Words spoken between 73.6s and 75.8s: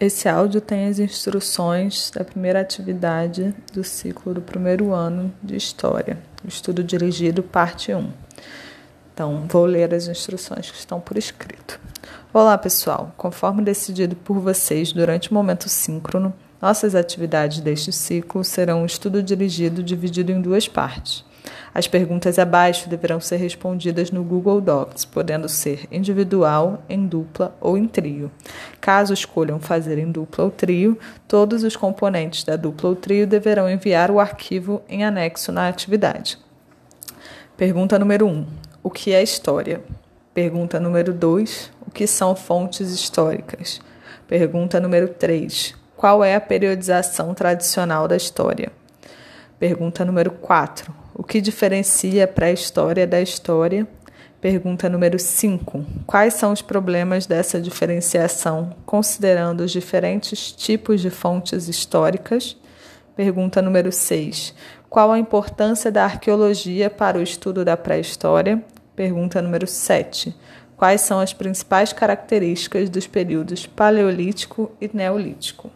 Paleolítico e Neolítico?